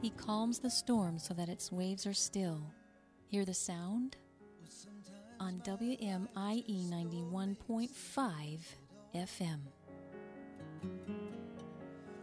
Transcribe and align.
He 0.00 0.10
calms 0.10 0.58
the 0.58 0.70
storm 0.70 1.18
so 1.18 1.34
that 1.34 1.50
its 1.50 1.70
waves 1.70 2.06
are 2.06 2.14
still. 2.14 2.62
Hear 3.26 3.44
the 3.44 3.52
sound? 3.52 4.16
On 5.38 5.60
WMIE 5.64 6.90
91.5 6.90 8.58
FM. 9.14 9.58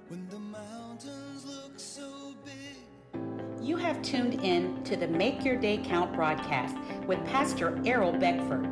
When 0.08 0.28
the 0.30 0.40
mountains 0.40 1.46
look 1.46 1.74
so 1.80 2.34
big. 2.44 3.22
You 3.62 3.78
have 3.78 4.02
tuned 4.02 4.44
in 4.44 4.84
to 4.84 4.96
the 4.96 5.08
Make 5.08 5.46
Your 5.46 5.58
Day 5.58 5.78
Count 5.78 6.14
broadcast 6.14 6.76
with 7.06 7.24
Pastor 7.26 7.80
Errol 7.86 8.14
Beckford, 8.14 8.68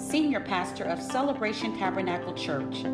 Senior 0.00 0.40
Pastor 0.40 0.84
of 0.84 1.02
Celebration 1.02 1.76
Tabernacle 1.76 2.32
Church, 2.34 2.84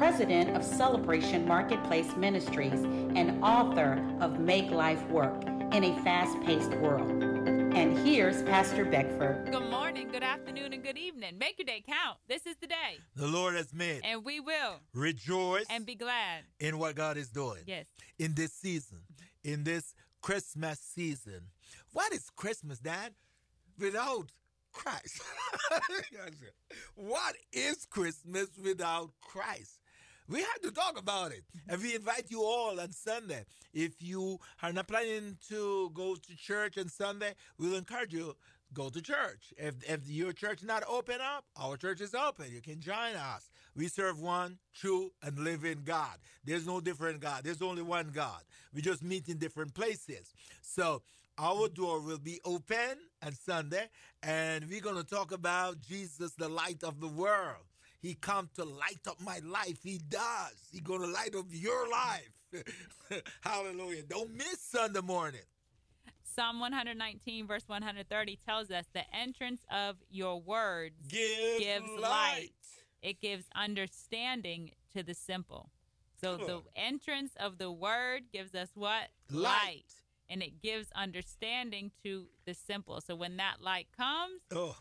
President 0.00 0.56
of 0.56 0.64
Celebration 0.64 1.46
Marketplace 1.46 2.16
Ministries, 2.16 2.72
and 2.72 3.44
author 3.44 4.02
of 4.22 4.40
Make 4.40 4.70
Life 4.70 5.06
Work 5.08 5.44
in 5.44 5.84
a 5.84 5.94
Fast 6.02 6.40
Paced 6.40 6.70
World. 6.76 7.10
And 7.22 7.98
here's 7.98 8.42
Pastor 8.44 8.86
Beckford. 8.86 9.52
Good 9.52 9.70
morning, 9.70 10.08
good 10.10 10.22
afternoon, 10.22 10.72
and 10.72 10.82
good 10.82 10.96
evening. 10.96 11.36
Make 11.36 11.58
your 11.58 11.66
day 11.66 11.84
count. 11.86 12.16
This 12.28 12.46
is 12.46 12.56
the 12.62 12.66
day, 12.66 12.96
the 13.14 13.26
Lord 13.26 13.54
has 13.56 13.74
made. 13.74 14.00
and 14.02 14.24
we 14.24 14.40
will 14.40 14.80
Rejoice 14.94 15.66
and 15.68 15.84
be 15.84 15.96
glad. 15.96 16.44
in 16.58 16.78
what 16.78 16.94
God 16.94 17.18
is 17.18 17.28
doing. 17.28 17.64
Yes. 17.66 17.84
In 18.18 18.32
this 18.32 18.54
season, 18.54 19.00
in 19.44 19.64
this 19.64 19.92
Christmas 20.22 20.80
season. 20.80 21.42
What 21.92 22.10
is 22.14 22.30
Christmas, 22.34 22.78
Dad? 22.78 23.12
Without 23.78 24.32
Christ. 24.72 25.20
what 26.94 27.34
is 27.52 27.84
Christmas 27.84 28.48
without 28.64 29.10
Christ? 29.20 29.79
We 30.30 30.38
had 30.38 30.62
to 30.62 30.70
talk 30.70 30.96
about 30.96 31.32
it. 31.32 31.42
And 31.68 31.82
we 31.82 31.96
invite 31.96 32.26
you 32.28 32.42
all 32.42 32.78
on 32.78 32.92
Sunday. 32.92 33.44
If 33.74 34.00
you 34.00 34.38
are 34.62 34.72
not 34.72 34.86
planning 34.86 35.36
to 35.48 35.90
go 35.92 36.14
to 36.14 36.36
church 36.36 36.78
on 36.78 36.88
Sunday, 36.88 37.34
we'll 37.58 37.74
encourage 37.74 38.14
you 38.14 38.36
go 38.72 38.90
to 38.90 39.02
church. 39.02 39.52
If, 39.58 39.74
if 39.90 40.08
your 40.08 40.32
church 40.32 40.62
not 40.62 40.84
open 40.88 41.16
up, 41.20 41.44
our 41.56 41.76
church 41.76 42.00
is 42.00 42.14
open. 42.14 42.46
You 42.52 42.60
can 42.60 42.80
join 42.80 43.16
us. 43.16 43.50
We 43.74 43.88
serve 43.88 44.20
one 44.20 44.58
true 44.72 45.10
and 45.20 45.36
living 45.36 45.82
God. 45.84 46.16
There's 46.44 46.64
no 46.64 46.80
different 46.80 47.18
God. 47.18 47.42
There's 47.42 47.60
only 47.60 47.82
one 47.82 48.10
God. 48.14 48.42
We 48.72 48.82
just 48.82 49.02
meet 49.02 49.28
in 49.28 49.38
different 49.38 49.74
places. 49.74 50.32
So 50.62 51.02
our 51.38 51.68
door 51.68 52.00
will 52.00 52.18
be 52.18 52.40
open 52.44 52.98
on 53.24 53.32
Sunday, 53.32 53.88
and 54.22 54.68
we're 54.68 54.80
going 54.80 54.96
to 54.96 55.04
talk 55.04 55.32
about 55.32 55.80
Jesus, 55.80 56.32
the 56.34 56.48
light 56.48 56.84
of 56.84 57.00
the 57.00 57.08
world. 57.08 57.64
He 58.00 58.14
come 58.14 58.48
to 58.54 58.64
light 58.64 59.06
up 59.06 59.20
my 59.20 59.40
life. 59.44 59.78
He 59.82 59.98
does. 59.98 60.54
He 60.72 60.80
going 60.80 61.02
to 61.02 61.06
light 61.06 61.34
up 61.34 61.46
your 61.50 61.88
life. 61.90 62.30
Hallelujah. 63.42 64.02
Don't 64.02 64.34
miss 64.34 64.60
Sunday 64.60 65.00
morning. 65.00 65.42
Psalm 66.22 66.60
119, 66.60 67.46
verse 67.46 67.64
130 67.66 68.38
tells 68.46 68.70
us 68.70 68.86
the 68.94 69.02
entrance 69.14 69.60
of 69.70 69.96
your 70.10 70.40
words 70.40 70.94
Give 71.08 71.58
gives 71.58 71.88
light. 71.88 72.00
light. 72.00 72.50
It 73.02 73.20
gives 73.20 73.44
understanding 73.54 74.70
to 74.94 75.02
the 75.02 75.14
simple. 75.14 75.70
So 76.20 76.36
Come 76.36 76.46
the 76.46 76.62
entrance 76.80 77.32
of 77.38 77.58
the 77.58 77.70
word 77.70 78.22
gives 78.32 78.54
us 78.54 78.68
what? 78.74 79.08
Light. 79.30 79.84
And 80.28 80.42
it 80.42 80.62
gives 80.62 80.88
understanding 80.94 81.90
to 82.04 82.26
the 82.46 82.54
simple. 82.54 83.00
So 83.00 83.16
when 83.16 83.36
that 83.38 83.60
light 83.60 83.88
comes, 83.96 84.40
Oh, 84.54 84.76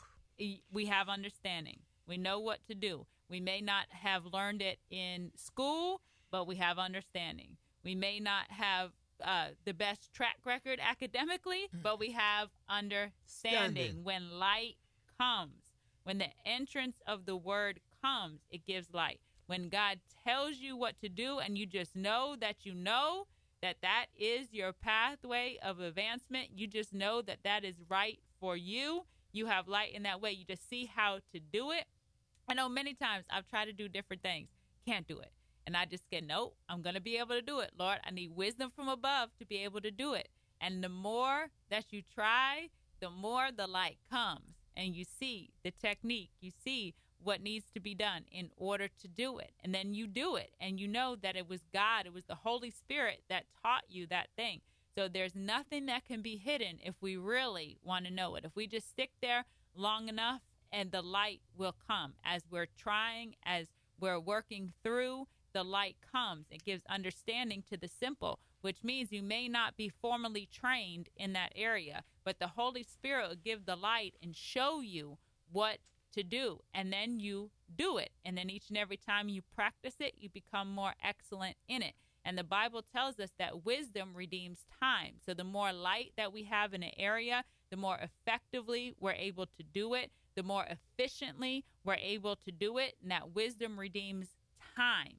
we 0.72 0.86
have 0.86 1.10
understanding. 1.10 1.80
We 2.10 2.18
know 2.18 2.40
what 2.40 2.60
to 2.68 2.76
do. 2.76 3.06
We 3.30 3.40
may 3.40 3.62
not 3.62 3.86
have 3.92 4.26
learned 4.26 4.64
it 4.64 4.80
in 4.90 5.32
school, 5.36 6.02
but 6.32 6.48
we 6.48 6.56
have 6.56 6.80
understanding. 6.80 7.58
We 7.84 7.94
may 7.94 8.20
not 8.20 8.50
have 8.50 8.92
uh, 9.24 9.50
the 9.66 9.74
best 9.74 10.12
track 10.12 10.38
record 10.44 10.80
academically, 10.82 11.68
but 11.84 12.00
we 12.00 12.12
have 12.14 12.50
understanding. 12.68 13.14
Standing. 13.28 14.04
When 14.04 14.40
light 14.40 14.78
comes, 15.20 15.62
when 16.04 16.18
the 16.18 16.30
entrance 16.46 16.98
of 17.06 17.26
the 17.26 17.38
word 17.38 17.80
comes, 18.02 18.42
it 18.50 18.66
gives 18.66 18.92
light. 18.92 19.20
When 19.46 19.70
God 19.70 20.00
tells 20.26 20.58
you 20.58 20.76
what 20.76 21.00
to 21.02 21.10
do 21.10 21.40
and 21.40 21.58
you 21.58 21.66
just 21.68 21.96
know 21.96 22.36
that 22.40 22.66
you 22.66 22.74
know 22.74 23.28
that 23.62 23.78
that 23.82 24.06
is 24.18 24.52
your 24.52 24.74
pathway 24.74 25.58
of 25.62 25.80
advancement, 25.80 26.50
you 26.56 26.66
just 26.66 26.94
know 26.94 27.22
that 27.22 27.40
that 27.44 27.64
is 27.64 27.76
right 27.90 28.20
for 28.40 28.56
you. 28.58 29.06
You 29.32 29.46
have 29.48 29.68
light 29.68 29.94
in 29.94 30.04
that 30.04 30.22
way. 30.22 30.32
You 30.32 30.46
just 30.46 30.68
see 30.68 30.86
how 30.86 31.20
to 31.34 31.40
do 31.40 31.72
it. 31.72 31.86
I 32.50 32.56
know 32.56 32.68
many 32.68 32.96
times 32.96 33.26
I've 33.30 33.48
tried 33.48 33.66
to 33.66 33.74
do 33.74 33.88
different 33.88 34.24
things, 34.24 34.48
can't 34.88 35.08
do 35.08 35.20
it. 35.20 35.32
And 35.68 35.78
I 35.78 35.86
just 35.86 36.10
get, 36.10 36.26
nope, 36.26 36.56
I'm 36.68 36.82
going 36.82 36.96
to 36.96 37.02
be 37.02 37.18
able 37.18 37.36
to 37.36 37.44
do 37.44 37.60
it. 37.60 37.72
Lord, 37.78 38.00
I 38.04 38.10
need 38.10 38.36
wisdom 38.36 38.72
from 38.76 38.88
above 38.88 39.30
to 39.38 39.46
be 39.46 39.58
able 39.58 39.82
to 39.82 39.92
do 39.92 40.16
it. 40.16 40.30
And 40.60 40.84
the 40.84 40.90
more 40.90 41.50
that 41.70 41.94
you 41.94 42.02
try, 42.02 42.70
the 43.00 43.12
more 43.12 43.50
the 43.56 43.68
light 43.68 43.98
comes 44.10 44.56
and 44.76 44.96
you 44.96 45.04
see 45.04 45.52
the 45.64 45.70
technique, 45.70 46.32
you 46.42 46.50
see 46.64 46.96
what 47.22 47.44
needs 47.44 47.66
to 47.76 47.80
be 47.80 47.94
done 47.94 48.24
in 48.32 48.50
order 48.58 48.88
to 48.88 49.08
do 49.08 49.38
it. 49.38 49.52
And 49.64 49.76
then 49.76 49.94
you 49.94 50.08
do 50.08 50.36
it 50.36 50.52
and 50.60 50.80
you 50.80 50.88
know 50.88 51.16
that 51.22 51.36
it 51.36 51.48
was 51.48 51.60
God, 51.72 52.08
it 52.08 52.14
was 52.14 52.24
the 52.26 52.34
Holy 52.34 52.72
Spirit 52.72 53.22
that 53.30 53.46
taught 53.62 53.84
you 53.90 54.08
that 54.08 54.30
thing. 54.36 54.62
So 54.98 55.08
there's 55.08 55.36
nothing 55.36 55.86
that 55.86 56.06
can 56.06 56.24
be 56.24 56.38
hidden 56.38 56.80
if 56.84 56.96
we 57.00 57.16
really 57.16 57.78
want 57.84 58.06
to 58.06 58.12
know 58.12 58.36
it. 58.38 58.44
If 58.44 58.56
we 58.56 58.66
just 58.66 58.90
stick 58.90 59.12
there 59.22 59.46
long 59.76 60.10
enough 60.10 60.42
and 60.72 60.92
the 60.92 61.02
light 61.02 61.42
will 61.58 61.76
come 61.88 62.14
as 62.24 62.44
we're 62.50 62.68
trying, 62.78 63.36
as 63.44 63.68
we're 64.00 64.20
working 64.20 64.74
through, 64.84 65.28
the 65.54 65.64
light 65.64 65.98
comes. 66.12 66.46
It 66.52 66.64
gives 66.64 66.84
understanding 66.88 67.64
to 67.70 67.78
the 67.78 67.88
simple, 67.88 68.40
which 68.62 68.84
means 68.84 69.12
you 69.12 69.24
may 69.24 69.48
not 69.48 69.78
be 69.78 69.90
formally 69.90 70.48
trained 70.52 71.10
in 71.16 71.34
that 71.34 71.54
area, 71.56 72.04
but 72.24 72.40
the 72.40 72.48
Holy 72.48 72.84
Spirit 72.84 73.30
will 73.30 73.36
give 73.36 73.66
the 73.66 73.76
light 73.76 74.16
and 74.22 74.36
show 74.36 74.82
you 74.82 75.18
what 75.52 75.80
to 76.14 76.24
do. 76.24 76.60
And 76.74 76.92
then 76.92 77.20
you 77.20 77.52
do 77.76 77.98
it. 77.98 78.12
And 78.26 78.38
then 78.38 78.50
each 78.50 78.70
and 78.70 78.78
every 78.78 78.98
time 78.98 79.30
you 79.30 79.42
practice 79.56 79.96
it, 80.00 80.16
you 80.18 80.30
become 80.30 80.70
more 80.72 80.94
excellent 81.04 81.56
in 81.68 81.82
it. 81.82 81.94
And 82.26 82.38
the 82.38 82.44
Bible 82.44 82.84
tells 82.94 83.20
us 83.20 83.32
that 83.40 83.66
wisdom 83.66 84.10
redeems 84.14 84.66
time. 84.80 85.16
So 85.26 85.34
the 85.34 85.44
more 85.44 85.72
light 85.72 86.12
that 86.18 86.34
we 86.34 86.44
have 86.44 86.74
in 86.74 86.84
an 86.84 86.92
area, 86.98 87.44
the 87.72 87.78
more 87.78 87.98
effectively 87.98 88.94
we're 89.00 89.14
able 89.14 89.46
to 89.46 89.64
do 89.74 89.94
it, 89.94 90.12
the 90.40 90.44
more 90.44 90.66
efficiently 90.70 91.66
we're 91.84 91.96
able 91.96 92.38
to 92.38 92.50
do 92.50 92.78
it. 92.78 92.96
And 93.02 93.12
that 93.12 93.36
wisdom 93.36 93.78
redeems 93.78 94.28
time. 94.74 95.16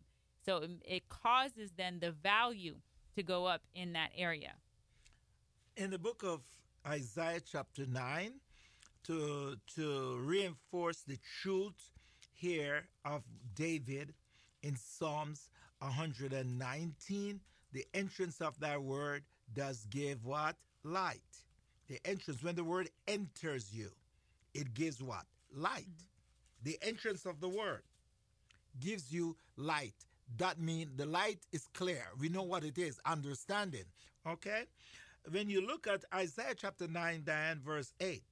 So 0.47 0.63
it, 0.83 1.11
causes 1.11 1.73
then 1.77 1.99
the 2.01 2.11
value 2.11 2.77
to 3.17 3.23
go 3.23 3.45
up 3.45 3.61
in 3.75 3.93
that 3.93 4.13
area. 4.17 4.55
in 5.77 5.91
the 5.91 5.99
book 5.99 6.23
of 6.25 6.41
Isaiah 6.87 7.41
chapter 7.41 7.85
9 7.87 8.33
to 9.05 9.57
to 9.75 10.17
reinforce 10.25 11.03
the 11.07 11.19
truth 11.43 11.91
here 12.35 12.89
of 13.05 13.23
David 13.55 14.15
in 14.63 14.75
Psalms 14.77 15.51
119 15.81 17.41
the 17.73 17.87
entrance 17.93 18.41
of 18.41 18.59
that 18.61 18.83
word 18.83 19.23
does 19.53 19.87
give 19.91 20.25
what 20.25 20.57
light 20.83 21.33
the 21.89 21.99
entrance 22.07 22.43
when 22.43 22.57
the 22.57 22.65
word 22.65 22.89
enters 23.07 23.75
you 23.75 23.91
it 24.55 24.75
gives 24.75 25.03
what 25.03 25.25
light 25.55 25.87
the 26.63 26.79
entrance 26.83 27.27
of 27.27 27.41
the 27.41 27.49
word 27.49 27.83
gives 28.79 29.13
you 29.13 29.37
light 29.57 29.95
that 30.37 30.61
means 30.61 30.91
the 30.97 31.07
light 31.07 31.41
is 31.53 31.67
clear 31.75 32.05
we 32.19 32.29
know 32.29 32.43
what 32.43 32.63
it 32.65 32.79
is 32.79 33.01
understanding 33.05 33.85
okay 34.27 34.65
when 35.29 35.51
you 35.51 35.65
look 35.67 35.87
at 35.87 36.05
Isaiah 36.15 36.55
chapter 36.57 36.89
9, 36.89 37.23
Diane, 37.25 37.61
verse 37.65 37.93
8, 38.01 38.23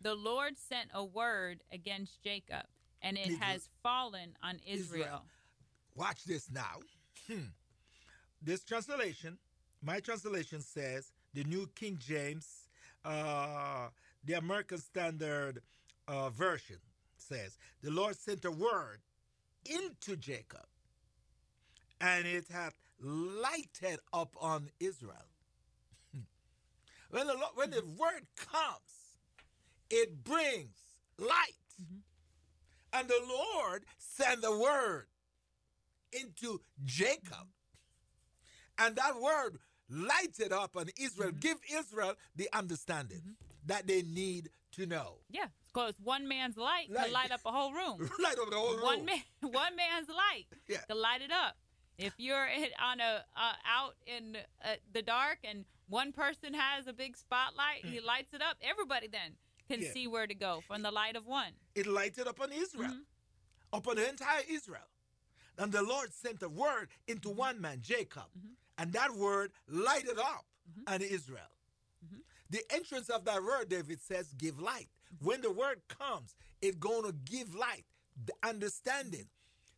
The 0.00 0.14
Lord 0.14 0.54
sent 0.58 0.90
a 0.92 1.04
word 1.04 1.62
against 1.72 2.22
Jacob, 2.22 2.64
and 3.02 3.16
it 3.16 3.38
has 3.38 3.68
fallen 3.82 4.36
on 4.42 4.60
Israel. 4.66 5.02
Israel. 5.02 5.22
watch 5.94 6.24
this 6.24 6.50
now. 6.50 6.80
Hmm. 7.28 7.48
This 8.42 8.64
translation, 8.64 9.38
my 9.82 10.00
translation 10.00 10.60
says, 10.60 11.12
the 11.34 11.44
New 11.44 11.68
King 11.74 11.98
James, 11.98 12.68
uh, 13.04 13.88
the 14.24 14.34
American 14.34 14.78
Standard 14.78 15.62
uh, 16.08 16.30
Version 16.30 16.76
says, 17.16 17.58
the 17.82 17.90
Lord 17.90 18.16
sent 18.16 18.44
a 18.44 18.50
word 18.50 19.00
into 19.64 20.16
Jacob, 20.16 20.66
and 22.00 22.26
it 22.26 22.46
hath 22.50 22.74
lighted 23.00 24.00
up 24.12 24.34
on 24.40 24.68
Israel. 24.78 25.14
when, 27.10 27.26
the, 27.26 27.34
Lord- 27.34 27.54
when 27.54 27.70
the 27.70 27.84
word 27.98 28.26
comes, 28.36 29.18
it 29.90 30.24
brings 30.24 30.76
light. 31.18 31.54
Mm-hmm. 31.80 31.98
And 32.92 33.08
the 33.08 33.20
Lord 33.28 33.84
sent 33.98 34.42
the 34.42 34.56
word 34.58 35.06
into 36.12 36.60
Jacob. 36.84 37.46
And 38.78 38.96
that 38.96 39.20
word 39.20 39.58
lighted 39.88 40.52
up 40.52 40.76
on 40.76 40.86
Israel, 40.98 41.30
mm-hmm. 41.30 41.40
give 41.40 41.58
Israel 41.72 42.14
the 42.34 42.48
understanding 42.52 43.18
mm-hmm. 43.18 43.49
That 43.66 43.86
they 43.86 44.02
need 44.02 44.50
to 44.72 44.86
know. 44.86 45.18
Yeah, 45.30 45.46
because 45.72 45.94
one 46.02 46.28
man's 46.28 46.56
light 46.56 46.90
Light. 46.90 47.04
can 47.04 47.12
light 47.12 47.30
up 47.32 47.40
a 47.44 47.50
whole 47.52 47.72
room. 47.72 47.98
Light 48.22 48.38
up 48.38 48.50
the 48.50 48.56
whole 48.56 48.74
room. 48.74 48.82
One 48.82 49.04
man, 49.04 49.22
one 49.40 49.76
man's 49.76 50.08
light 50.08 50.46
Yeah. 50.68 50.78
can 50.88 50.98
light 51.00 51.22
it 51.22 51.30
up. 51.32 51.56
If 51.98 52.14
you're 52.18 52.48
on 52.82 53.00
a 53.00 53.24
uh, 53.36 53.52
out 53.66 53.94
in 54.06 54.36
uh, 54.64 54.76
the 54.92 55.02
dark 55.02 55.38
and 55.44 55.64
one 55.88 56.12
person 56.12 56.54
has 56.54 56.86
a 56.86 56.92
big 56.92 57.16
spotlight, 57.16 57.84
he 57.84 58.00
lights 58.00 58.32
it 58.32 58.40
up. 58.42 58.56
Everybody 58.62 59.08
then 59.08 59.32
can 59.68 59.80
Mm. 59.80 59.84
Yeah. 59.84 59.92
see 59.92 60.06
where 60.08 60.26
to 60.26 60.34
go 60.34 60.62
from 60.66 60.82
the 60.82 60.90
light 60.90 61.14
of 61.16 61.26
one. 61.26 61.52
It 61.74 61.86
lighted 61.86 62.26
up 62.26 62.38
upon 62.38 62.52
Israel, 62.52 62.96
upon 63.72 63.96
the 63.96 64.08
entire 64.08 64.42
Israel. 64.48 64.88
And 65.58 65.70
the 65.72 65.82
Lord 65.82 66.12
sent 66.12 66.42
a 66.42 66.48
word 66.48 66.88
into 67.06 67.28
one 67.28 67.60
man, 67.60 67.80
Jacob, 67.82 68.24
and 68.78 68.92
that 68.94 69.12
word 69.14 69.52
lighted 69.68 70.18
up 70.18 70.46
on 70.86 71.02
Israel. 71.02 71.50
The 72.50 72.60
entrance 72.70 73.08
of 73.08 73.24
that 73.26 73.42
word, 73.42 73.68
David 73.68 74.00
says, 74.00 74.32
give 74.36 74.60
light. 74.60 74.88
When 75.22 75.40
the 75.40 75.52
word 75.52 75.80
comes, 75.88 76.34
it's 76.60 76.76
going 76.76 77.04
to 77.04 77.12
give 77.24 77.54
light, 77.54 77.84
the 78.26 78.32
understanding. 78.42 79.26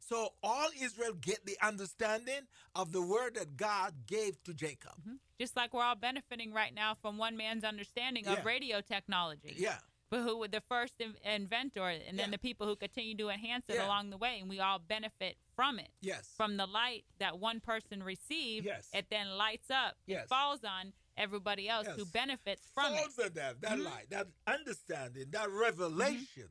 So 0.01 0.33
all 0.43 0.69
Israel 0.81 1.13
get 1.21 1.47
the 1.47 1.57
understanding 1.63 2.41
of 2.75 2.93
the 2.93 3.01
word 3.03 3.37
that 3.37 3.57
God 3.57 3.93
gave 4.07 4.43
to 4.45 4.53
Jacob. 4.53 4.93
Mm-hmm. 5.01 5.15
Just 5.39 5.57
like 5.57 5.73
we're 5.73 5.85
all 5.85 5.95
benefiting 5.95 6.53
right 6.53 6.75
now 6.75 6.95
from 7.01 7.19
one 7.19 7.37
man's 7.37 7.65
understanding 7.65 8.25
Yeah. 8.25 8.35
of 8.35 8.45
radio 8.45 8.81
technology. 8.81 9.55
Yeah. 9.57 9.79
But 10.11 10.23
who 10.23 10.37
were 10.39 10.49
the 10.49 10.61
first 10.69 10.95
in- 11.01 11.17
inventor, 11.25 11.89
and 11.89 12.19
then 12.19 12.27
Yeah. 12.29 12.33
the 12.33 12.39
people 12.39 12.67
who 12.67 12.77
continue 12.77 13.17
to 13.17 13.31
enhance 13.31 13.65
it 13.69 13.77
Yeah. 13.77 13.87
along 13.87 14.11
the 14.11 14.19
way, 14.19 14.41
and 14.41 14.49
we 14.51 14.61
all 14.61 14.79
benefit 14.79 15.39
from 15.57 15.79
it. 15.79 15.91
Yes. 16.03 16.29
From 16.37 16.57
the 16.59 16.67
light 16.67 17.05
that 17.19 17.39
one 17.39 17.61
person 17.61 18.03
received, 18.03 18.67
Yes. 18.67 18.91
it 18.93 19.07
then 19.09 19.31
lights 19.39 19.71
up, 19.71 19.97
Yes. 20.07 20.29
falls 20.29 20.65
on 20.65 20.93
everybody 21.17 21.69
else 21.69 21.87
who 21.97 22.05
benefits 22.07 22.63
from 22.75 22.93
it. 22.95 22.99
falls 22.99 23.17
them. 23.35 23.57
That 23.61 23.73
mm-hmm. 23.73 23.85
light, 23.85 24.11
that 24.11 24.29
understanding, 24.47 25.27
that 25.31 25.49
mm-hmm. 25.49 25.61
revelation 25.61 26.49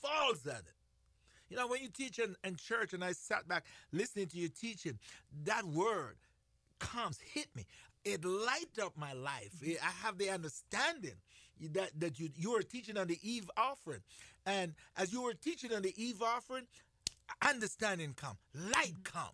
falls 0.00 0.46
on 0.46 0.56
it. 0.56 0.74
You 1.48 1.56
know, 1.56 1.66
when 1.66 1.82
you 1.82 1.88
teach 1.88 2.18
in, 2.18 2.34
in 2.44 2.56
church 2.56 2.94
and 2.94 3.04
I 3.04 3.12
sat 3.12 3.46
back 3.46 3.64
listening 3.92 4.26
to 4.28 4.38
you 4.38 4.48
teaching, 4.48 4.98
that 5.44 5.64
word 5.64 6.16
comes, 6.78 7.18
hit 7.20 7.48
me. 7.54 7.66
It 8.04 8.24
light 8.24 8.78
up 8.82 8.96
my 8.96 9.12
life. 9.12 9.52
Mm-hmm. 9.62 9.84
I 9.84 10.06
have 10.06 10.18
the 10.18 10.30
understanding 10.30 11.14
that, 11.72 11.90
that 11.98 12.18
you, 12.18 12.30
you 12.34 12.52
were 12.52 12.62
teaching 12.62 12.96
on 12.96 13.06
the 13.06 13.18
Eve 13.22 13.50
offering. 13.56 14.00
And 14.46 14.74
as 14.96 15.12
you 15.12 15.22
were 15.22 15.34
teaching 15.34 15.72
on 15.72 15.82
the 15.82 15.94
Eve 15.96 16.22
offering, 16.22 16.64
understanding 17.46 18.14
come, 18.16 18.36
light 18.54 18.94
come. 19.04 19.30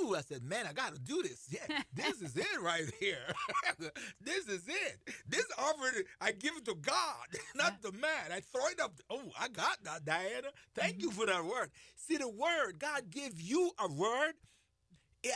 Ooh, 0.00 0.14
I 0.16 0.22
said, 0.22 0.42
man, 0.42 0.66
I 0.66 0.72
got 0.72 0.94
to 0.94 1.00
do 1.00 1.22
this. 1.22 1.48
Yeah, 1.54 1.82
this 1.92 2.20
is 2.20 2.36
it 2.36 2.60
right 2.60 2.90
here. 2.98 3.32
this 4.20 4.48
is 4.48 4.66
it. 4.66 4.98
This 5.28 5.46
offering, 5.56 6.04
I 6.20 6.32
give 6.32 6.56
it 6.56 6.64
to 6.64 6.74
God, 6.74 7.26
not 7.54 7.80
the 7.80 7.92
man. 7.92 8.32
I 8.32 8.40
throw 8.40 8.66
it 8.68 8.80
up. 8.80 8.94
Oh, 9.08 9.22
I 9.38 9.48
got 9.48 9.82
that, 9.84 10.04
Diana. 10.04 10.48
Thank 10.74 11.00
you 11.00 11.10
mm-hmm. 11.10 11.20
for 11.20 11.26
that 11.26 11.44
word. 11.44 11.70
See, 11.96 12.16
the 12.16 12.28
word, 12.28 12.78
God 12.78 13.10
gave 13.10 13.40
you 13.40 13.70
a 13.78 13.88
word, 13.88 14.34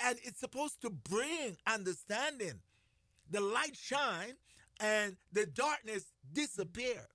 and 0.07 0.19
it's 0.25 0.41
supposed 0.41 0.83
to 0.83 0.91
bring 0.91 1.57
understanding. 1.67 2.61
The 3.31 3.41
light 3.41 3.77
shine, 3.77 4.35
and 4.81 5.17
the 5.33 5.47
darkness 5.47 6.05
disappear. 6.33 7.07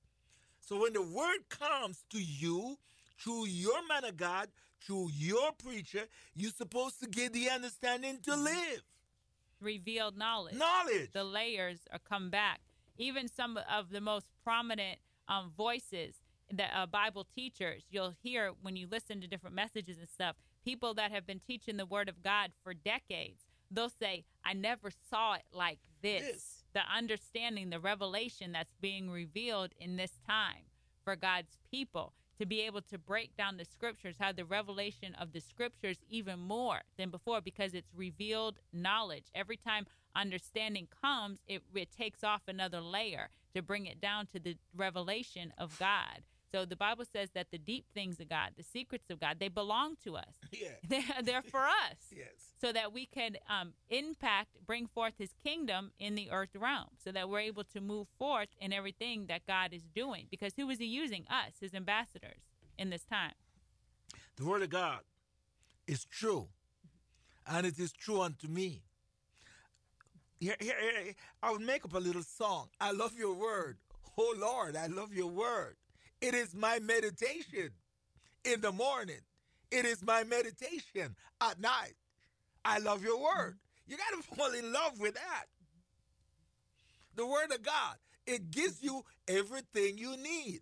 So 0.61 0.79
when 0.81 0.93
the 0.93 1.01
word 1.01 1.49
comes 1.49 2.03
to 2.11 2.21
you 2.21 2.77
through 3.19 3.47
your 3.47 3.85
man 3.87 4.05
of 4.05 4.17
God, 4.17 4.47
through 4.85 5.09
your 5.13 5.51
preacher, 5.53 6.05
you're 6.35 6.51
supposed 6.51 6.99
to 7.01 7.07
get 7.07 7.33
the 7.33 7.49
understanding 7.49 8.19
to 8.23 8.35
live. 8.35 8.83
Revealed 9.61 10.17
knowledge. 10.17 10.55
Knowledge. 10.55 11.11
the 11.13 11.23
layers 11.23 11.79
are 11.91 11.99
come 11.99 12.29
back. 12.29 12.59
Even 12.97 13.27
some 13.27 13.57
of 13.71 13.89
the 13.89 14.01
most 14.01 14.27
prominent 14.43 14.99
um, 15.27 15.51
voices, 15.55 16.15
the 16.51 16.65
uh, 16.77 16.85
Bible 16.85 17.25
teachers, 17.33 17.83
you'll 17.89 18.13
hear 18.21 18.51
when 18.61 18.75
you 18.75 18.87
listen 18.91 19.21
to 19.21 19.27
different 19.27 19.55
messages 19.55 19.97
and 19.99 20.09
stuff. 20.09 20.35
People 20.65 20.93
that 20.95 21.11
have 21.11 21.25
been 21.25 21.39
teaching 21.39 21.77
the 21.77 21.85
Word 21.85 22.09
of 22.09 22.21
God 22.23 22.51
for 22.63 22.73
decades, 22.73 23.41
they'll 23.71 23.89
say, 23.89 24.25
"I 24.45 24.53
never 24.53 24.91
saw 25.09 25.33
it 25.33 25.43
like 25.51 25.79
this." 26.01 26.21
This. 26.21 26.63
The 26.73 26.81
understanding, 26.95 27.69
the 27.69 27.79
revelation 27.79 28.51
that's 28.51 28.73
being 28.81 29.09
revealed 29.09 29.71
in 29.79 29.95
this 29.95 30.19
time 30.27 30.63
for 31.03 31.15
God's 31.15 31.57
people 31.69 32.13
to 32.43 32.47
be 32.47 32.59
able 32.59 32.81
to 32.81 32.97
break 32.97 33.37
down 33.37 33.55
the 33.55 33.63
scriptures, 33.63 34.17
have 34.19 34.35
the 34.35 34.43
revelation 34.43 35.15
of 35.15 35.31
the 35.31 35.39
scriptures 35.39 35.95
even 36.09 36.37
more 36.37 36.79
than 36.97 37.09
before 37.09 37.39
because 37.39 37.73
it's 37.73 37.93
revealed 37.95 38.59
knowledge. 38.73 39.23
Every 39.33 39.55
time 39.55 39.85
understanding 40.13 40.89
comes, 41.01 41.39
it, 41.47 41.61
it 41.73 41.89
takes 41.97 42.21
off 42.21 42.41
another 42.49 42.81
layer 42.81 43.29
to 43.55 43.61
bring 43.61 43.85
it 43.85 44.01
down 44.01 44.25
to 44.27 44.39
the 44.39 44.57
revelation 44.75 45.53
of 45.57 45.79
God. 45.79 46.23
So 46.51 46.65
the 46.65 46.75
Bible 46.75 47.05
says 47.09 47.29
that 47.33 47.47
the 47.49 47.57
deep 47.57 47.85
things 47.93 48.19
of 48.19 48.27
God, 48.27 48.49
the 48.57 48.63
secrets 48.63 49.09
of 49.09 49.21
God, 49.21 49.37
they 49.39 49.47
belong 49.47 49.95
to 50.03 50.17
us. 50.17 50.35
Yeah. 50.51 50.67
They're, 50.87 51.23
they're 51.23 51.41
for 51.41 51.61
us 51.61 52.11
Yes. 52.11 52.52
So 52.63 52.71
that 52.71 52.93
we 52.93 53.05
can 53.05 53.35
um, 53.49 53.73
impact, 53.89 54.55
bring 54.65 54.87
forth 54.87 55.15
His 55.17 55.31
kingdom 55.43 55.91
in 55.99 56.15
the 56.15 56.31
earth 56.31 56.55
realm, 56.55 56.87
so 57.03 57.11
that 57.11 57.27
we're 57.27 57.41
able 57.41 57.65
to 57.65 57.81
move 57.81 58.07
forth 58.17 58.47
in 58.57 58.71
everything 58.71 59.25
that 59.25 59.45
God 59.45 59.73
is 59.73 59.81
doing. 59.93 60.27
Because 60.31 60.53
who 60.55 60.69
is 60.69 60.79
He 60.79 60.85
using? 60.85 61.25
Us, 61.29 61.55
His 61.59 61.73
ambassadors, 61.73 62.39
in 62.77 62.89
this 62.89 63.03
time. 63.03 63.33
The 64.37 64.45
word 64.45 64.61
of 64.61 64.69
God 64.69 64.99
is 65.87 66.05
true, 66.05 66.47
and 67.45 67.67
it 67.67 67.77
is 67.77 67.91
true 67.91 68.21
unto 68.21 68.47
me. 68.47 68.83
Here, 70.39 70.55
here, 70.61 70.75
here, 70.79 71.15
I 71.41 71.51
would 71.51 71.61
make 71.61 71.83
up 71.83 71.93
a 71.93 71.99
little 71.99 72.23
song. 72.23 72.69
I 72.79 72.91
love 72.91 73.17
your 73.17 73.33
word. 73.33 73.77
Oh 74.17 74.35
Lord, 74.37 74.77
I 74.77 74.87
love 74.87 75.13
your 75.13 75.29
word. 75.29 75.75
It 76.21 76.33
is 76.33 76.55
my 76.55 76.79
meditation 76.79 77.71
in 78.45 78.61
the 78.61 78.71
morning. 78.71 79.19
It 79.69 79.83
is 79.85 80.01
my 80.01 80.23
meditation 80.23 81.15
at 81.41 81.59
night. 81.59 81.95
I 82.65 82.79
love 82.79 83.03
your 83.03 83.21
word. 83.21 83.57
You 83.87 83.97
got 83.97 84.21
to 84.21 84.23
fall 84.35 84.51
in 84.53 84.71
love 84.71 84.99
with 84.99 85.15
that. 85.15 85.45
The 87.15 87.25
word 87.25 87.51
of 87.51 87.61
God, 87.61 87.95
it 88.25 88.49
gives 88.51 88.81
you 88.81 89.03
everything 89.27 89.97
you 89.97 90.17
need. 90.17 90.61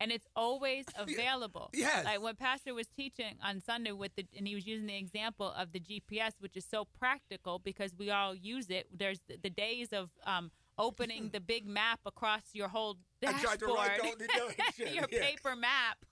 and 0.00 0.10
it's 0.10 0.26
always 0.34 0.84
available. 0.96 1.70
Yes. 1.72 2.04
Like 2.04 2.20
when 2.20 2.34
Pastor 2.34 2.74
was 2.74 2.88
teaching 2.88 3.36
on 3.44 3.60
Sunday 3.60 3.92
with 3.92 4.10
the, 4.16 4.26
and 4.36 4.48
he 4.48 4.54
was 4.56 4.66
using 4.66 4.86
the 4.86 4.96
example 4.96 5.52
of 5.56 5.70
the 5.72 5.78
GPS, 5.78 6.32
which 6.40 6.56
is 6.56 6.64
so 6.68 6.86
practical 6.98 7.60
because 7.60 7.92
we 7.96 8.10
all 8.10 8.34
use 8.34 8.68
it. 8.68 8.88
There's 8.92 9.20
the, 9.28 9.36
the 9.40 9.50
days 9.50 9.92
of 9.92 10.10
um, 10.26 10.50
opening 10.82 11.30
the 11.32 11.40
big 11.40 11.64
map 11.66 12.00
across 12.04 12.42
your 12.52 12.66
whole 12.68 12.98
I 13.22 13.26
dashboard, 13.26 13.42
tried 13.42 13.58
to 13.60 13.66
write 13.66 14.02
down 14.02 14.14
the 14.18 14.90
your 14.94 15.06
yeah. 15.10 15.22
paper 15.22 15.56
map. 15.56 15.98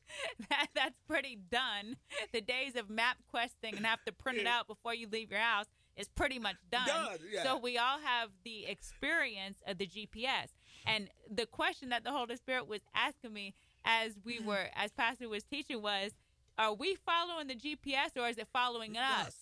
That, 0.49 0.67
that's 0.75 0.99
pretty 1.07 1.39
done. 1.53 1.95
The 2.33 2.41
days 2.41 2.75
of 2.75 2.91
map 2.91 3.19
questing 3.29 3.77
and 3.77 3.87
have 3.87 4.05
to 4.07 4.13
print 4.13 4.39
it 4.39 4.47
out 4.47 4.67
before 4.67 4.93
you 4.93 5.07
leave 5.09 5.31
your 5.31 5.39
house 5.39 5.67
is 5.97 6.09
pretty 6.09 6.41
much 6.41 6.57
done. 6.73 6.89
Yeah. 7.33 7.45
So 7.45 7.59
we 7.59 7.79
all 7.79 8.01
have 8.03 8.31
the 8.45 8.67
experience 8.67 9.59
of 9.69 9.79
the 9.79 9.87
GPS. 9.87 10.49
And 10.87 11.09
the 11.33 11.47
question 11.47 11.91
that 11.91 12.03
the 12.03 12.11
Holy 12.11 12.35
Spirit 12.35 12.67
was 12.67 12.81
asking 12.93 13.33
me 13.33 13.55
as 13.85 14.19
we 14.25 14.41
mm. 14.41 14.47
were, 14.47 14.67
as 14.75 14.91
Pastor 14.91 15.29
was 15.29 15.45
teaching, 15.45 15.81
was, 15.81 16.11
are 16.59 16.75
we 16.75 16.97
following 17.07 17.47
the 17.47 17.55
GPS 17.55 18.17
or 18.17 18.29
is 18.29 18.37
it 18.37 18.49
following 18.53 18.97
us? 18.97 19.37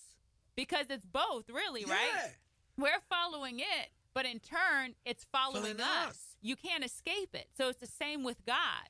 Because 0.55 0.85
it's 0.91 1.05
both, 1.05 1.49
really, 1.49 1.83
right? 1.85 2.35
We're 2.77 3.01
following 3.09 3.59
it, 3.59 3.89
but 4.19 4.25
in 4.25 4.39
turn, 4.39 4.95
it's 5.05 5.25
following 5.31 5.79
us. 5.79 6.35
You 6.41 6.57
can't 6.57 6.83
escape 6.83 7.29
it. 7.33 7.47
So 7.57 7.69
it's 7.69 7.79
the 7.79 7.87
same 7.87 8.25
with 8.25 8.45
God. 8.45 8.89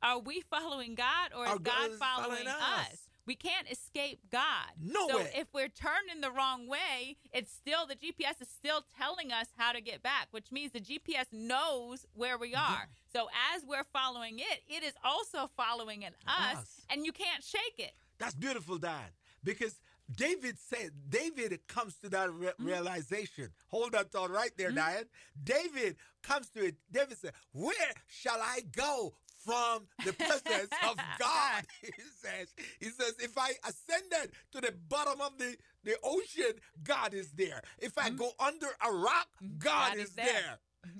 Are 0.00 0.20
we 0.20 0.42
following 0.42 0.94
God 0.94 1.32
or 1.36 1.44
is 1.44 1.50
God, 1.54 1.64
God 1.64 1.90
is 1.90 1.98
following, 1.98 2.44
following 2.44 2.46
us? 2.46 2.86
us. 2.92 3.08
We 3.26 3.34
can't 3.34 3.68
escape 3.68 4.20
God. 4.30 4.70
No 4.80 5.08
so 5.08 5.18
way. 5.18 5.32
if 5.34 5.48
we're 5.52 5.68
turning 5.68 6.20
the 6.20 6.30
wrong 6.30 6.68
way, 6.68 7.16
it's 7.32 7.52
still 7.52 7.84
the 7.84 7.96
GPS 7.96 8.40
is 8.40 8.48
still 8.48 8.84
telling 8.96 9.32
us 9.32 9.48
how 9.56 9.72
to 9.72 9.80
get 9.80 10.04
back, 10.04 10.28
which 10.30 10.52
means 10.52 10.70
the 10.70 10.80
GPS 10.80 11.26
knows 11.32 12.06
where 12.14 12.38
we 12.38 12.54
are. 12.54 12.86
So 13.12 13.26
as 13.52 13.64
we're 13.66 13.84
following 13.92 14.38
it, 14.38 14.60
it 14.68 14.84
is 14.84 14.94
also 15.02 15.50
following 15.56 16.02
in 16.02 16.12
us, 16.28 16.58
Us. 16.58 16.80
and 16.90 17.04
you 17.04 17.10
can't 17.10 17.42
shake 17.42 17.78
it. 17.78 17.94
That's 18.18 18.36
beautiful, 18.36 18.78
Dad. 18.78 19.10
Because 19.42 19.80
David 20.16 20.56
said, 20.58 20.90
David 21.08 21.60
comes 21.68 21.96
to 22.02 22.08
that 22.10 22.32
re- 22.32 22.52
hmm? 22.56 22.64
realization. 22.64 23.48
Hold 23.68 23.92
that 23.92 24.10
thought 24.10 24.30
right 24.30 24.50
there, 24.56 24.70
hmm? 24.70 24.76
Diane. 24.76 25.04
David 25.42 25.96
comes 26.22 26.48
to 26.50 26.66
it. 26.66 26.76
David 26.90 27.18
said, 27.18 27.32
Where 27.52 27.74
shall 28.08 28.40
I 28.40 28.60
go 28.74 29.14
from 29.44 29.86
the 30.04 30.12
presence 30.12 30.70
of 30.88 30.96
God? 31.18 31.64
he 31.82 31.90
says, 32.22 32.48
He 32.78 32.86
says, 32.86 33.14
if 33.20 33.36
I 33.36 33.52
ascended 33.66 34.32
to 34.52 34.60
the 34.60 34.74
bottom 34.88 35.20
of 35.20 35.38
the, 35.38 35.56
the 35.84 35.96
ocean, 36.02 36.52
God 36.82 37.14
is 37.14 37.32
there. 37.32 37.62
If 37.78 37.96
I 37.98 38.10
hmm? 38.10 38.16
go 38.16 38.30
under 38.38 38.68
a 38.86 38.92
rock, 38.92 39.28
God, 39.58 39.92
God 39.92 39.96
is 39.96 40.08
is 40.08 40.14
there. 40.14 40.26
there. 40.26 40.58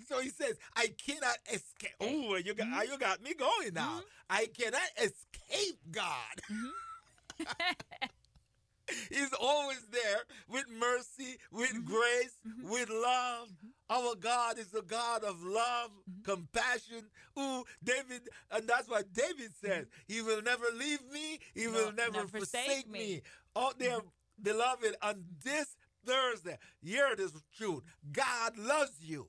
So 0.09 0.21
he 0.21 0.29
says, 0.29 0.59
I 0.77 0.89
cannot 1.05 1.39
escape. 1.51 1.95
Oh, 2.01 2.37
you 2.37 2.53
got, 2.55 2.87
you 2.87 2.99
got 2.99 3.23
me 3.23 3.33
going 3.35 3.73
now. 3.73 4.03
I 4.29 4.47
cannot 4.47 4.83
escape 4.99 5.79
God. 5.91 6.61
He's 9.11 9.33
always 9.41 9.83
there 9.91 10.21
with 10.49 10.65
mercy, 10.79 11.39
with 11.53 11.71
mm-hmm. 11.71 11.87
grace, 11.87 12.37
mm-hmm. 12.47 12.71
with 12.71 12.89
love. 12.91 13.49
Mm-hmm. 13.49 13.69
Our 13.91 14.15
God 14.15 14.59
is 14.59 14.73
a 14.75 14.83
God 14.83 15.25
of 15.25 15.43
love, 15.43 15.91
compassion. 16.25 17.05
Ooh, 17.39 17.65
David, 17.83 18.23
and 18.51 18.69
that's 18.69 18.89
what 18.89 19.13
David 19.13 19.53
says. 19.61 19.87
He 20.07 20.23
will 20.23 20.43
never 20.43 20.67
leave 20.77 21.01
me. 21.13 21.41
He 21.55 21.67
will 21.67 21.87
No, 21.87 22.05
never 22.05 22.13
never 22.13 22.29
forsake, 22.29 22.67
forsake 22.67 22.91
me. 22.91 22.99
me. 22.99 23.23
Oh, 23.57 23.73
there, 23.77 23.99
beloved, 24.41 24.95
on 25.03 25.25
this 25.45 25.77
Thursday, 26.07 26.57
hear 26.83 27.17
this 27.17 27.33
truth. 27.57 27.83
God 28.13 28.57
loves 28.57 28.99
you. 29.03 29.29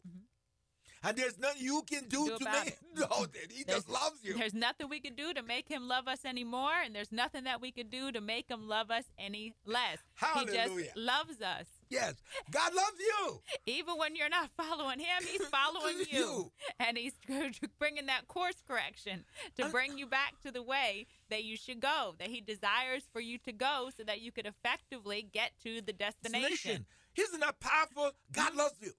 And 1.03 1.17
there's 1.17 1.39
nothing 1.39 1.63
you 1.63 1.81
can 1.89 2.07
do, 2.07 2.27
do 2.27 2.37
to 2.37 2.45
make 2.45 2.67
it. 2.67 2.77
no, 2.95 3.25
he 3.49 3.63
there's, 3.63 3.79
just 3.79 3.89
loves 3.89 4.23
you. 4.23 4.37
There's 4.37 4.53
nothing 4.53 4.87
we 4.87 4.99
can 4.99 5.15
do 5.15 5.33
to 5.33 5.41
make 5.41 5.67
him 5.67 5.87
love 5.87 6.07
us 6.07 6.25
anymore, 6.25 6.73
and 6.83 6.95
there's 6.95 7.11
nothing 7.11 7.45
that 7.45 7.59
we 7.59 7.71
can 7.71 7.87
do 7.87 8.11
to 8.11 8.21
make 8.21 8.49
him 8.49 8.67
love 8.67 8.91
us 8.91 9.05
any 9.17 9.53
less. 9.65 9.97
Hallelujah. 10.15 10.69
He 10.69 10.83
just 10.83 10.97
loves 10.97 11.41
us. 11.41 11.65
Yes, 11.89 12.13
God 12.51 12.73
loves 12.73 12.97
you. 12.99 13.41
Even 13.65 13.97
when 13.97 14.15
you're 14.15 14.29
not 14.29 14.49
following 14.55 14.99
Him, 14.99 15.23
He's 15.29 15.45
following 15.47 15.97
you. 16.09 16.19
you. 16.19 16.51
And 16.79 16.97
He's 16.97 17.13
bringing 17.79 18.05
that 18.05 18.29
course 18.29 18.63
correction 18.65 19.25
to 19.57 19.67
bring 19.67 19.97
you 19.97 20.05
back 20.05 20.39
to 20.43 20.51
the 20.51 20.63
way 20.63 21.07
that 21.29 21.43
you 21.43 21.57
should 21.57 21.81
go, 21.81 22.15
that 22.17 22.29
He 22.29 22.39
desires 22.39 23.03
for 23.11 23.19
you 23.19 23.37
to 23.39 23.51
go 23.51 23.89
so 23.95 24.03
that 24.03 24.21
you 24.21 24.31
could 24.31 24.45
effectively 24.45 25.27
get 25.33 25.51
to 25.63 25.81
the 25.81 25.91
destination. 25.91 26.85
He's 27.13 27.37
not 27.37 27.59
that 27.59 27.59
powerful. 27.59 28.11
God 28.31 28.53
mm. 28.53 28.57
loves 28.57 28.75
you. 28.81 28.93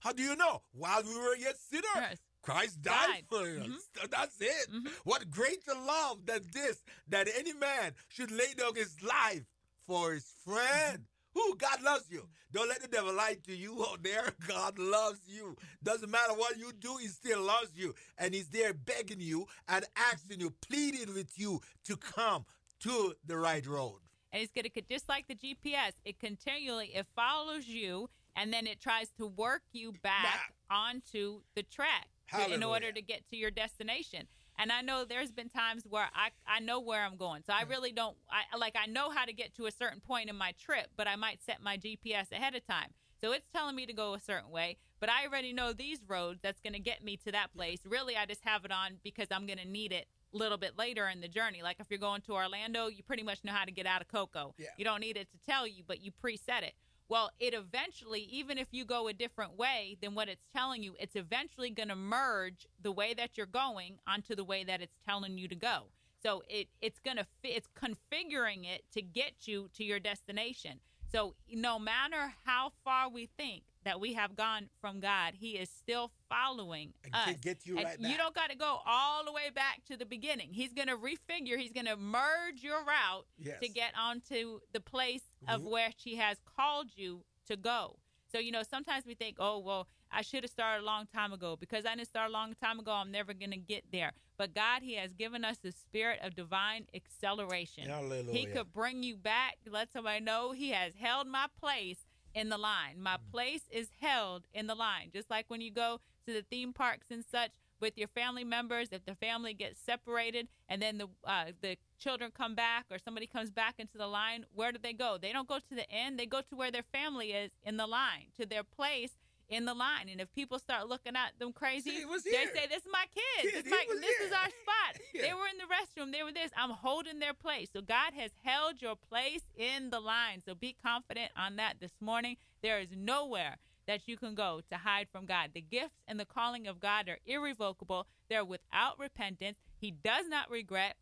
How 0.00 0.12
do 0.12 0.22
you 0.22 0.36
know? 0.36 0.62
While 0.72 1.02
we 1.02 1.14
were 1.18 1.36
yet 1.36 1.56
sinners, 1.58 1.84
yes. 1.96 2.16
Christ 2.42 2.82
died, 2.82 2.94
died. 3.08 3.24
for 3.28 3.40
us. 3.40 3.66
Mm-hmm. 3.66 4.06
That's 4.10 4.40
it. 4.40 4.70
Mm-hmm. 4.72 4.86
What 5.04 5.30
greater 5.30 5.74
love 5.86 6.26
than 6.26 6.42
this, 6.52 6.82
that 7.08 7.28
any 7.36 7.52
man 7.54 7.92
should 8.08 8.30
lay 8.30 8.54
down 8.56 8.74
his 8.76 8.96
life 9.02 9.44
for 9.86 10.12
his 10.12 10.32
friend. 10.44 10.98
Mm-hmm. 10.98 11.02
Who 11.34 11.56
God 11.56 11.82
loves 11.82 12.10
you. 12.10 12.26
Don't 12.52 12.68
let 12.68 12.80
the 12.80 12.88
devil 12.88 13.12
lie 13.12 13.36
to 13.46 13.54
you 13.54 13.84
out 13.90 14.02
there. 14.02 14.30
God 14.48 14.78
loves 14.78 15.20
you. 15.26 15.56
Doesn't 15.82 16.10
matter 16.10 16.32
what 16.32 16.56
you 16.56 16.72
do, 16.72 16.96
he 16.96 17.08
still 17.08 17.42
loves 17.42 17.72
you. 17.74 17.94
And 18.16 18.32
he's 18.32 18.48
there 18.48 18.72
begging 18.72 19.20
you 19.20 19.46
and 19.68 19.84
asking 20.12 20.40
you, 20.40 20.54
pleading 20.66 21.14
with 21.14 21.38
you 21.38 21.60
to 21.84 21.96
come 21.96 22.46
to 22.80 23.14
the 23.26 23.36
right 23.36 23.66
road. 23.66 23.98
And 24.32 24.42
it's 24.42 24.52
going 24.52 24.64
to, 24.64 24.82
just 24.82 25.08
like 25.08 25.26
the 25.28 25.34
GPS, 25.34 25.92
it 26.04 26.18
continually, 26.18 26.92
it 26.94 27.06
follows 27.14 27.66
you 27.66 28.08
and 28.36 28.52
then 28.52 28.66
it 28.66 28.80
tries 28.80 29.08
to 29.18 29.26
work 29.26 29.62
you 29.72 29.92
back 30.02 30.52
onto 30.70 31.40
the 31.54 31.62
track 31.62 32.08
to, 32.34 32.52
in 32.52 32.62
order 32.62 32.92
to 32.92 33.02
get 33.02 33.28
to 33.30 33.36
your 33.36 33.50
destination. 33.50 34.26
And 34.58 34.72
I 34.72 34.80
know 34.80 35.04
there's 35.04 35.32
been 35.32 35.48
times 35.48 35.84
where 35.88 36.08
I, 36.14 36.30
I 36.46 36.60
know 36.60 36.80
where 36.80 37.04
I'm 37.04 37.16
going. 37.16 37.42
So 37.46 37.52
I 37.52 37.64
mm. 37.64 37.70
really 37.70 37.92
don't 37.92 38.16
I 38.30 38.56
like 38.56 38.76
I 38.76 38.86
know 38.86 39.10
how 39.10 39.24
to 39.24 39.32
get 39.32 39.54
to 39.56 39.66
a 39.66 39.72
certain 39.72 40.00
point 40.00 40.30
in 40.30 40.36
my 40.36 40.52
trip, 40.52 40.88
but 40.96 41.06
I 41.06 41.16
might 41.16 41.42
set 41.42 41.62
my 41.62 41.76
GPS 41.76 42.32
ahead 42.32 42.54
of 42.54 42.66
time. 42.66 42.90
So 43.22 43.32
it's 43.32 43.46
telling 43.52 43.74
me 43.74 43.86
to 43.86 43.92
go 43.92 44.14
a 44.14 44.20
certain 44.20 44.50
way, 44.50 44.76
but 45.00 45.08
I 45.08 45.26
already 45.26 45.52
know 45.52 45.72
these 45.72 46.00
roads 46.06 46.40
that's 46.42 46.60
going 46.60 46.74
to 46.74 46.78
get 46.78 47.02
me 47.02 47.16
to 47.18 47.32
that 47.32 47.54
place. 47.54 47.80
Really, 47.86 48.16
I 48.16 48.26
just 48.26 48.44
have 48.44 48.64
it 48.64 48.70
on 48.70 48.98
because 49.02 49.28
I'm 49.30 49.46
going 49.46 49.58
to 49.58 49.66
need 49.66 49.90
it 49.92 50.06
a 50.34 50.36
little 50.36 50.58
bit 50.58 50.76
later 50.76 51.08
in 51.08 51.20
the 51.20 51.28
journey. 51.28 51.62
Like 51.62 51.76
if 51.80 51.86
you're 51.90 51.98
going 51.98 52.20
to 52.22 52.32
Orlando, 52.32 52.88
you 52.88 53.02
pretty 53.02 53.22
much 53.22 53.42
know 53.42 53.52
how 53.52 53.64
to 53.64 53.72
get 53.72 53.86
out 53.86 54.02
of 54.02 54.08
Cocoa. 54.08 54.54
Yeah. 54.58 54.66
You 54.76 54.84
don't 54.84 55.00
need 55.00 55.16
it 55.16 55.28
to 55.32 55.38
tell 55.50 55.66
you, 55.66 55.82
but 55.86 56.02
you 56.02 56.12
preset 56.22 56.62
it. 56.62 56.74
Well, 57.08 57.30
it 57.38 57.54
eventually, 57.54 58.22
even 58.22 58.58
if 58.58 58.68
you 58.72 58.84
go 58.84 59.06
a 59.06 59.12
different 59.12 59.56
way 59.56 59.96
than 60.02 60.14
what 60.14 60.28
it's 60.28 60.46
telling 60.52 60.82
you, 60.82 60.94
it's 60.98 61.14
eventually 61.14 61.70
going 61.70 61.88
to 61.88 61.96
merge 61.96 62.66
the 62.82 62.90
way 62.90 63.14
that 63.14 63.36
you're 63.36 63.46
going 63.46 63.98
onto 64.08 64.34
the 64.34 64.44
way 64.44 64.64
that 64.64 64.82
it's 64.82 64.98
telling 65.06 65.38
you 65.38 65.46
to 65.48 65.54
go. 65.54 65.84
So 66.22 66.42
it 66.48 66.68
it's 66.80 66.98
going 66.98 67.18
to 67.18 67.26
it's 67.44 67.68
configuring 67.80 68.66
it 68.66 68.82
to 68.92 69.02
get 69.02 69.46
you 69.46 69.68
to 69.74 69.84
your 69.84 70.00
destination. 70.00 70.80
So 71.12 71.34
no 71.52 71.78
matter 71.78 72.32
how 72.44 72.72
far 72.84 73.08
we 73.08 73.26
think 73.36 73.62
that 73.84 74.00
we 74.00 74.14
have 74.14 74.34
gone 74.34 74.68
from 74.80 75.00
God, 75.00 75.34
He 75.36 75.52
is 75.52 75.70
still 75.70 76.10
following 76.28 76.92
us. 77.12 77.36
get 77.40 77.66
you 77.66 77.76
right 77.76 77.96
You 77.98 78.16
don't 78.16 78.34
got 78.34 78.50
to 78.50 78.56
go 78.56 78.80
all 78.84 79.24
the 79.24 79.32
way 79.32 79.50
back 79.54 79.84
to 79.88 79.96
the 79.96 80.04
beginning. 80.04 80.48
He's 80.52 80.72
going 80.72 80.88
to 80.88 80.96
refigure. 80.96 81.56
He's 81.56 81.72
going 81.72 81.86
to 81.86 81.96
merge 81.96 82.62
your 82.62 82.78
route 82.84 83.26
yes. 83.38 83.56
to 83.62 83.68
get 83.68 83.92
onto 83.98 84.60
the 84.72 84.80
place 84.80 85.22
of 85.48 85.60
mm-hmm. 85.60 85.70
where 85.70 85.88
He 85.96 86.16
has 86.16 86.38
called 86.56 86.88
you 86.96 87.22
to 87.46 87.56
go. 87.56 87.96
So 88.32 88.40
you 88.40 88.50
know, 88.50 88.62
sometimes 88.68 89.06
we 89.06 89.14
think, 89.14 89.36
oh 89.38 89.60
well, 89.60 89.86
I 90.10 90.22
should 90.22 90.44
have 90.44 90.50
started 90.50 90.82
a 90.82 90.86
long 90.86 91.06
time 91.06 91.32
ago. 91.32 91.56
Because 91.58 91.84
I 91.86 91.94
didn't 91.94 92.08
start 92.08 92.30
a 92.30 92.32
long 92.32 92.54
time 92.62 92.78
ago, 92.78 92.92
I'm 92.92 93.10
never 93.10 93.34
going 93.34 93.50
to 93.50 93.56
get 93.56 93.84
there. 93.92 94.12
But 94.38 94.54
God, 94.54 94.82
He 94.82 94.94
has 94.94 95.12
given 95.12 95.44
us 95.44 95.58
the 95.58 95.72
spirit 95.72 96.20
of 96.22 96.34
divine 96.34 96.86
acceleration. 96.94 97.88
Hallelujah. 97.88 98.32
He 98.32 98.46
could 98.46 98.72
bring 98.72 99.02
you 99.02 99.16
back, 99.16 99.56
let 99.70 99.92
somebody 99.92 100.20
know 100.20 100.52
He 100.52 100.70
has 100.70 100.94
held 100.98 101.26
my 101.26 101.46
place 101.60 102.06
in 102.36 102.50
the 102.50 102.58
line. 102.58 103.00
My 103.00 103.16
mm. 103.16 103.32
place 103.32 103.62
is 103.70 103.88
held 104.00 104.44
in 104.52 104.66
the 104.66 104.74
line. 104.74 105.10
Just 105.12 105.30
like 105.30 105.46
when 105.48 105.60
you 105.60 105.72
go 105.72 106.00
to 106.26 106.32
the 106.32 106.42
theme 106.42 106.72
parks 106.72 107.06
and 107.10 107.24
such 107.24 107.52
with 107.80 107.96
your 107.96 108.08
family 108.08 108.44
members, 108.44 108.88
if 108.92 109.04
the 109.06 109.14
family 109.14 109.54
gets 109.54 109.80
separated 109.80 110.48
and 110.68 110.80
then 110.80 110.98
the 110.98 111.08
uh, 111.24 111.46
the 111.62 111.76
children 111.98 112.30
come 112.30 112.54
back 112.54 112.84
or 112.90 112.98
somebody 112.98 113.26
comes 113.26 113.50
back 113.50 113.76
into 113.78 113.96
the 113.96 114.06
line, 114.06 114.44
where 114.54 114.70
do 114.70 114.78
they 114.82 114.92
go? 114.92 115.16
They 115.20 115.32
don't 115.32 115.48
go 115.48 115.58
to 115.58 115.74
the 115.74 115.90
end. 115.90 116.18
They 116.18 116.26
go 116.26 116.40
to 116.42 116.56
where 116.56 116.70
their 116.70 116.84
family 116.92 117.32
is 117.32 117.50
in 117.64 117.78
the 117.78 117.86
line, 117.86 118.26
to 118.38 118.44
their 118.44 118.64
place 118.64 119.16
in 119.48 119.64
the 119.64 119.74
line. 119.74 120.08
And 120.10 120.20
if 120.20 120.32
people 120.32 120.58
start 120.58 120.88
looking 120.88 121.16
at 121.16 121.38
them 121.38 121.52
crazy, 121.52 122.04
they 122.24 122.46
say, 122.54 122.66
"This 122.68 122.82
is 122.82 122.92
my 122.92 123.04
kids. 123.14 123.54
Kid, 123.54 123.64
this, 123.64 123.70
my, 123.70 123.84
this 124.00 124.20
is 124.26 124.32
our 124.32 124.48
spot." 124.48 125.00
yeah. 125.14 125.22
They 125.22 125.32
were 125.32 125.46
in 125.50 125.58
the 125.58 125.68
restroom. 125.72 126.12
They 126.12 126.22
were 126.22 126.32
this. 126.32 126.50
I'm 126.56 126.70
holding 126.70 127.18
their 127.18 127.34
place. 127.34 127.68
So 127.72 127.80
God 127.80 128.12
has 128.14 128.30
held 128.42 128.82
your 128.82 128.96
place 128.96 129.42
in 129.56 129.90
the 129.90 130.00
line. 130.00 130.42
So 130.44 130.54
be 130.54 130.76
confident 130.82 131.32
on 131.36 131.56
that 131.56 131.74
this 131.80 131.92
morning. 132.00 132.36
There 132.62 132.80
is 132.80 132.88
nowhere 132.96 133.56
that 133.86 134.08
you 134.08 134.16
can 134.16 134.34
go 134.34 134.60
to 134.70 134.76
hide 134.76 135.08
from 135.10 135.26
God. 135.26 135.50
The 135.54 135.60
gifts 135.60 136.02
and 136.08 136.18
the 136.18 136.24
calling 136.24 136.66
of 136.66 136.80
God 136.80 137.08
are 137.08 137.18
irrevocable. 137.24 138.06
They're 138.28 138.44
without 138.44 138.98
repentance. 138.98 139.58
He 139.78 139.92
does 139.92 140.26
not 140.28 140.50
regret 140.50 140.96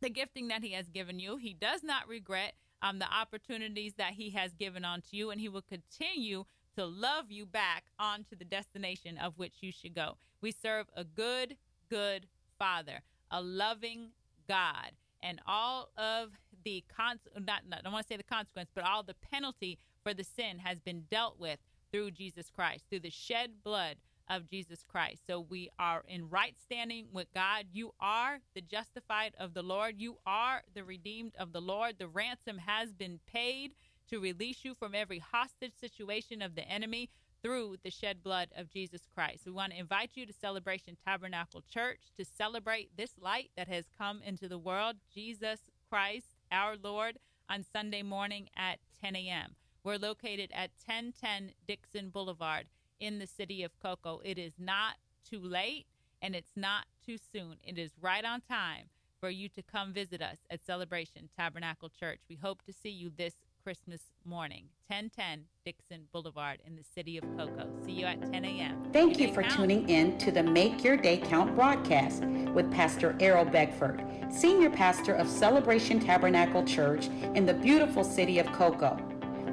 the 0.00 0.10
gifting 0.10 0.48
that 0.48 0.62
He 0.62 0.72
has 0.72 0.88
given 0.88 1.18
you. 1.18 1.36
He 1.36 1.52
does 1.52 1.82
not 1.82 2.08
regret 2.08 2.54
um, 2.82 2.98
the 2.98 3.12
opportunities 3.12 3.94
that 3.98 4.14
He 4.14 4.30
has 4.30 4.52
given 4.54 4.84
unto 4.84 5.08
you, 5.12 5.30
and 5.30 5.40
He 5.40 5.48
will 5.48 5.62
continue 5.62 6.44
to 6.80 6.86
love 6.86 7.26
you 7.30 7.44
back 7.44 7.84
onto 7.98 8.34
the 8.34 8.44
destination 8.44 9.18
of 9.18 9.34
which 9.36 9.56
you 9.60 9.70
should 9.70 9.94
go. 9.94 10.16
We 10.40 10.50
serve 10.50 10.86
a 10.96 11.04
good, 11.04 11.56
good 11.90 12.26
Father, 12.58 13.02
a 13.30 13.42
loving 13.42 14.12
God, 14.48 14.92
and 15.22 15.40
all 15.46 15.90
of 15.98 16.30
the 16.64 16.82
con 16.96 17.18
not, 17.34 17.62
not 17.68 17.80
I 17.80 17.82
don't 17.82 17.92
want 17.92 18.06
to 18.06 18.14
say 18.14 18.16
the 18.16 18.22
consequence, 18.22 18.70
but 18.74 18.84
all 18.84 19.02
the 19.02 19.14
penalty 19.14 19.78
for 20.02 20.14
the 20.14 20.24
sin 20.24 20.58
has 20.60 20.80
been 20.80 21.02
dealt 21.10 21.38
with 21.38 21.58
through 21.92 22.12
Jesus 22.12 22.50
Christ, 22.50 22.84
through 22.88 23.00
the 23.00 23.10
shed 23.10 23.50
blood 23.62 23.96
of 24.30 24.48
Jesus 24.48 24.82
Christ. 24.88 25.22
So 25.26 25.40
we 25.40 25.68
are 25.78 26.02
in 26.08 26.30
right 26.30 26.54
standing 26.62 27.08
with 27.12 27.26
God. 27.34 27.66
You 27.72 27.92
are 28.00 28.38
the 28.54 28.62
justified 28.62 29.34
of 29.38 29.52
the 29.52 29.62
Lord. 29.62 29.96
You 29.98 30.16
are 30.24 30.62
the 30.72 30.84
redeemed 30.84 31.32
of 31.38 31.52
the 31.52 31.60
Lord. 31.60 31.96
The 31.98 32.08
ransom 32.08 32.58
has 32.58 32.94
been 32.94 33.18
paid 33.30 33.72
to 34.10 34.20
release 34.20 34.64
you 34.64 34.74
from 34.74 34.94
every 34.94 35.20
hostage 35.20 35.72
situation 35.80 36.42
of 36.42 36.54
the 36.54 36.68
enemy 36.68 37.08
through 37.42 37.76
the 37.82 37.90
shed 37.90 38.22
blood 38.22 38.48
of 38.56 38.68
Jesus 38.68 39.02
Christ. 39.14 39.46
We 39.46 39.52
want 39.52 39.72
to 39.72 39.78
invite 39.78 40.10
you 40.14 40.26
to 40.26 40.32
Celebration 40.32 40.96
Tabernacle 41.06 41.62
Church 41.72 42.00
to 42.16 42.24
celebrate 42.24 42.96
this 42.96 43.12
light 43.18 43.50
that 43.56 43.68
has 43.68 43.84
come 43.96 44.20
into 44.24 44.48
the 44.48 44.58
world, 44.58 44.96
Jesus 45.14 45.60
Christ, 45.88 46.36
our 46.52 46.76
Lord, 46.76 47.18
on 47.48 47.64
Sunday 47.72 48.02
morning 48.02 48.48
at 48.56 48.78
10 49.02 49.16
a.m. 49.16 49.54
We're 49.84 49.96
located 49.96 50.50
at 50.52 50.70
1010 50.84 51.52
Dixon 51.66 52.10
Boulevard 52.10 52.66
in 52.98 53.18
the 53.18 53.26
city 53.26 53.62
of 53.62 53.78
Cocoa. 53.80 54.20
It 54.24 54.38
is 54.38 54.52
not 54.58 54.96
too 55.28 55.40
late 55.40 55.86
and 56.20 56.34
it's 56.34 56.52
not 56.56 56.84
too 57.04 57.16
soon. 57.32 57.56
It 57.64 57.78
is 57.78 57.92
right 58.00 58.24
on 58.24 58.42
time 58.42 58.90
for 59.20 59.30
you 59.30 59.48
to 59.50 59.62
come 59.62 59.92
visit 59.92 60.20
us 60.20 60.38
at 60.50 60.64
Celebration 60.64 61.28
Tabernacle 61.38 61.90
Church. 61.90 62.20
We 62.28 62.36
hope 62.36 62.62
to 62.64 62.72
see 62.72 62.90
you 62.90 63.10
this 63.14 63.34
Christmas 63.62 64.00
morning, 64.24 64.64
1010 64.88 65.44
Dixon 65.64 66.06
Boulevard 66.12 66.58
in 66.66 66.74
the 66.76 66.82
city 66.82 67.16
of 67.18 67.24
Cocoa. 67.36 67.68
See 67.84 67.92
you 67.92 68.06
at 68.06 68.32
10 68.32 68.44
a.m. 68.44 68.88
Thank 68.92 69.20
you 69.20 69.32
for 69.34 69.42
count. 69.42 69.54
tuning 69.54 69.88
in 69.88 70.18
to 70.18 70.32
the 70.32 70.42
Make 70.42 70.82
Your 70.82 70.96
Day 70.96 71.18
Count 71.18 71.54
broadcast 71.54 72.24
with 72.24 72.72
Pastor 72.72 73.16
Errol 73.20 73.44
Beckford, 73.44 74.02
Senior 74.30 74.70
Pastor 74.70 75.14
of 75.14 75.28
Celebration 75.28 76.00
Tabernacle 76.00 76.64
Church 76.64 77.08
in 77.34 77.44
the 77.44 77.54
beautiful 77.54 78.02
city 78.02 78.38
of 78.38 78.46
Cocoa. 78.52 78.96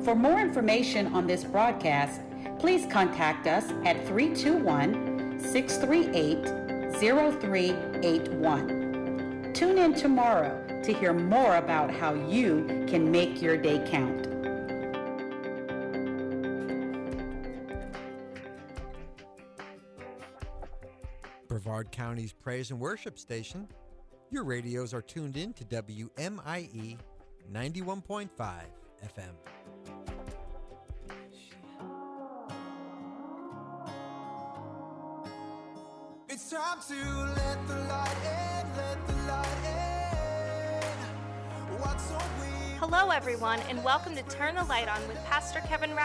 For 0.04 0.16
more 0.16 0.40
information 0.40 1.14
on 1.14 1.28
this 1.28 1.44
broadcast, 1.44 2.22
please 2.60 2.88
contact 2.92 3.46
us 3.46 3.66
at 3.86 4.08
321 4.08 5.40
638 5.40 6.98
0381. 6.98 9.52
Tune 9.54 9.78
in 9.78 9.94
tomorrow 9.94 10.67
to 10.84 10.94
hear 10.94 11.14
more 11.14 11.58
about 11.58 11.92
how 11.92 12.14
you 12.14 12.86
can 12.88 13.12
make 13.12 13.42
your 13.42 13.58
day 13.58 13.86
count. 13.90 14.28
Brevard 21.48 21.92
County's 21.92 22.34
praise 22.34 22.72
and 22.72 22.80
worship 22.80 23.18
station. 23.20 23.68
Your 24.30 24.44
radios 24.44 24.94
are 24.94 25.02
tuned 25.02 25.38
in 25.38 25.54
to 25.54 25.64
WMIE 25.66 26.98
91.5 27.52 28.30
FM. 28.38 29.24
It's 36.30 36.52
time 36.52 36.78
to 36.88 36.96
let 37.36 37.68
the 37.68 37.76
light 37.90 38.27
Hello, 42.89 43.12
everyone, 43.12 43.60
and 43.67 43.84
welcome 43.84 44.15
to 44.15 44.24
Turn 44.24 44.56
the 44.56 44.63
Light 44.63 44.88
On 44.88 45.06
with 45.10 45.22
Pastor 45.25 45.60
Kevin 45.60 45.94